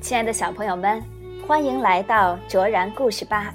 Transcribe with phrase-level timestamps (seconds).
[0.00, 1.02] 亲爱的小朋友们，
[1.46, 3.54] 欢迎来到卓然故事吧。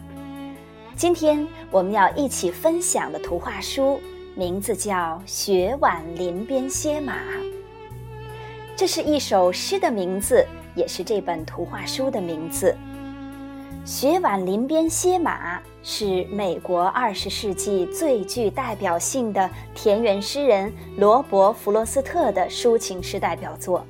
[0.95, 3.99] 今天我们要一起分享的图画书
[4.33, 4.95] 名字叫
[5.25, 7.13] 《雪晚林边歇马》。
[8.75, 10.43] 这是一首诗的名字，
[10.73, 12.75] 也是这本图画书的名字。
[13.87, 23.85] 《雪晚林边歇马》是美国二十世纪最具代表性的田园诗人罗伯·弗罗斯特的抒情诗代表作。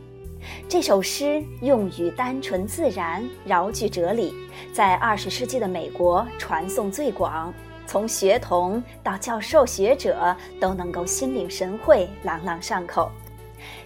[0.69, 4.35] 这首诗用语单纯自然，饶具哲理，
[4.71, 7.51] 在二十世纪的美国传颂最广，
[7.87, 13.09] 从学童到教授学者都能够心领神会，朗朗上口。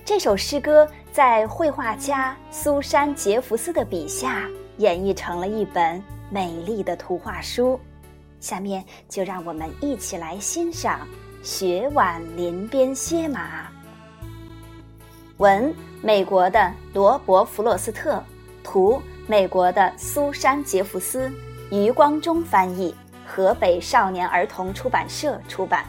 [0.04, 4.46] 这首诗歌在绘画家苏珊·杰弗斯的笔下
[4.82, 7.80] 演绎成了一本美丽的图画书。
[8.40, 11.08] 下面就让我们一起来欣赏
[11.48, 13.64] 《雪晚林边歇马》。
[15.38, 15.74] 文。
[16.04, 18.24] 美国的罗伯·弗洛斯特，
[18.64, 21.32] 图美国的苏珊·杰弗斯，
[21.70, 25.86] 余光中翻译，河北少年儿童出版社出版。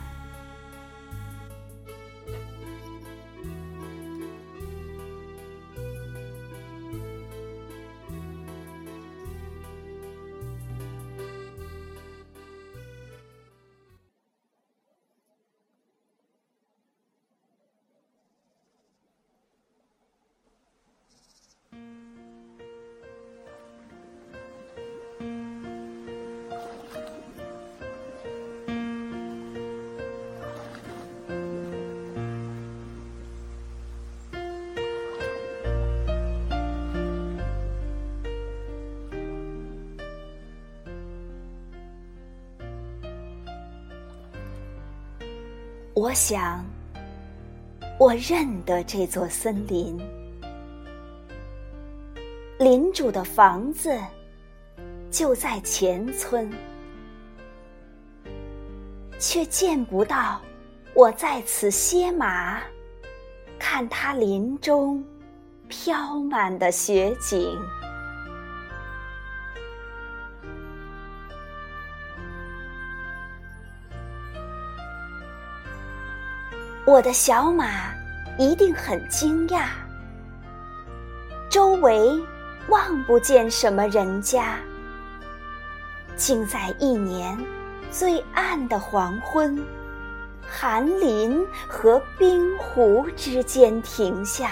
[45.95, 46.65] 我想，
[47.99, 50.01] 我认得这座森林，
[52.59, 54.01] 林主的房子
[55.11, 56.51] 就在前村，
[59.19, 60.41] 却见不到
[60.95, 62.63] 我在此歇马，
[63.59, 65.05] 看他林中
[65.69, 67.61] 飘满的雪景。
[76.85, 77.95] 我的小马
[78.37, 79.67] 一定很惊讶，
[81.49, 82.21] 周围
[82.69, 84.57] 望不见什么人家，
[86.17, 87.39] 竟在一年
[87.91, 89.65] 最暗的黄昏，
[90.45, 94.51] 寒林和冰湖之间停下。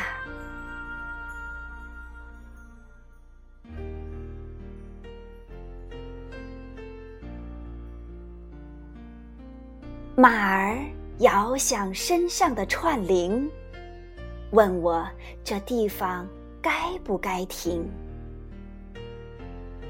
[10.15, 10.79] 马儿。
[11.21, 13.47] 遥想身上的串铃，
[14.53, 15.07] 问我
[15.45, 16.27] 这地方
[16.63, 17.87] 该不该停。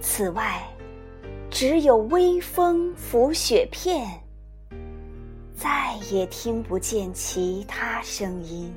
[0.00, 0.60] 此外，
[1.48, 4.08] 只有微风拂雪片，
[5.54, 8.74] 再也听不见其他声音。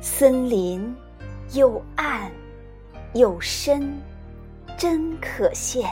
[0.00, 0.94] 森林。
[1.54, 2.32] 又暗
[3.14, 3.94] 又深，
[4.76, 5.88] 真可羡。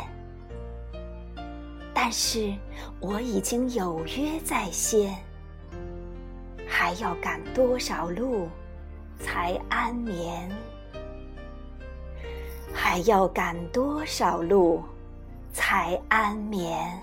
[1.95, 2.53] 但是
[2.99, 5.15] 我已经有约在先，
[6.67, 8.49] 还要赶多少路
[9.21, 10.51] 才安眠？
[12.75, 14.83] 还要赶多少路
[15.53, 17.01] 才安眠？